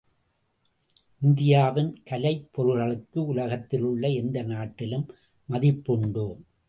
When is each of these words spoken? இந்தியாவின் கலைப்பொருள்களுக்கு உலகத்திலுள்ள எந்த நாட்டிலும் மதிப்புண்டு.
இந்தியாவின் 1.17 2.01
கலைப்பொருள்களுக்கு 2.09 3.19
உலகத்திலுள்ள 3.25 4.09
எந்த 4.09 4.41
நாட்டிலும் 4.43 5.05
மதிப்புண்டு. 5.49 6.25